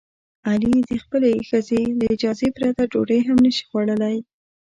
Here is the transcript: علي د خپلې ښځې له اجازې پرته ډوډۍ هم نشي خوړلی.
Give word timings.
علي 0.49 0.75
د 0.89 0.91
خپلې 1.03 1.31
ښځې 1.49 1.81
له 1.99 2.05
اجازې 2.15 2.47
پرته 2.55 2.81
ډوډۍ 2.91 3.19
هم 3.27 3.37
نشي 3.45 3.63
خوړلی. 3.69 4.15